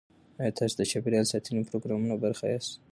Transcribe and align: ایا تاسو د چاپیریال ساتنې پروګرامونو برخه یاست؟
ایا 0.39 0.51
تاسو 0.57 0.75
د 0.77 0.81
چاپیریال 0.91 1.25
ساتنې 1.33 1.67
پروګرامونو 1.69 2.21
برخه 2.23 2.45
یاست؟ 2.47 2.71